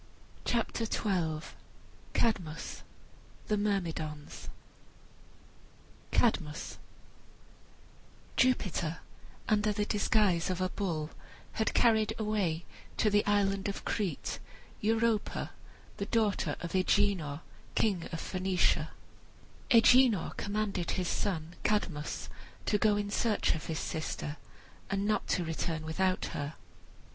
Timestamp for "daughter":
16.09-16.55